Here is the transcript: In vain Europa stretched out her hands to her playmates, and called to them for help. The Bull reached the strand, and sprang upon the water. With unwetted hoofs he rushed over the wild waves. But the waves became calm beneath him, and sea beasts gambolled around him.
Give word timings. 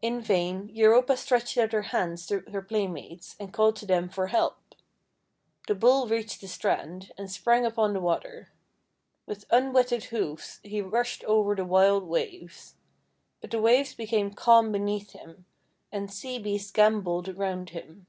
In 0.00 0.20
vain 0.20 0.70
Europa 0.72 1.16
stretched 1.16 1.58
out 1.58 1.72
her 1.72 1.82
hands 1.90 2.26
to 2.28 2.44
her 2.52 2.62
playmates, 2.62 3.34
and 3.40 3.52
called 3.52 3.74
to 3.74 3.86
them 3.86 4.08
for 4.08 4.28
help. 4.28 4.76
The 5.66 5.74
Bull 5.74 6.06
reached 6.06 6.40
the 6.40 6.46
strand, 6.46 7.10
and 7.18 7.28
sprang 7.28 7.66
upon 7.66 7.92
the 7.92 7.98
water. 8.00 8.52
With 9.26 9.46
unwetted 9.50 10.04
hoofs 10.14 10.60
he 10.62 10.80
rushed 10.80 11.24
over 11.24 11.56
the 11.56 11.64
wild 11.64 12.04
waves. 12.06 12.76
But 13.40 13.50
the 13.50 13.60
waves 13.60 13.94
became 13.96 14.32
calm 14.32 14.70
beneath 14.70 15.10
him, 15.10 15.44
and 15.90 16.08
sea 16.08 16.38
beasts 16.38 16.70
gambolled 16.70 17.28
around 17.28 17.70
him. 17.70 18.06